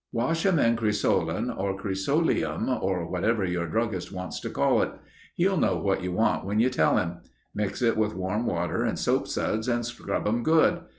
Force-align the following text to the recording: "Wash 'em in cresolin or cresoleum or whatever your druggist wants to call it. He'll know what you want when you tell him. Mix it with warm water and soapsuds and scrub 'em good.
"Wash 0.11 0.47
'em 0.47 0.57
in 0.57 0.75
cresolin 0.77 1.51
or 1.55 1.77
cresoleum 1.77 2.67
or 2.81 3.07
whatever 3.07 3.45
your 3.45 3.67
druggist 3.67 4.11
wants 4.11 4.39
to 4.39 4.49
call 4.49 4.81
it. 4.81 4.89
He'll 5.35 5.57
know 5.57 5.77
what 5.77 6.01
you 6.01 6.11
want 6.11 6.43
when 6.43 6.59
you 6.59 6.71
tell 6.71 6.97
him. 6.97 7.17
Mix 7.53 7.83
it 7.83 7.95
with 7.95 8.15
warm 8.15 8.47
water 8.47 8.83
and 8.83 8.97
soapsuds 8.97 9.69
and 9.71 9.85
scrub 9.85 10.27
'em 10.27 10.41
good. 10.41 10.81